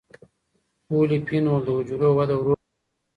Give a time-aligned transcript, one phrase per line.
[0.87, 2.69] پولیفینول د حجرو وده ورو کوي.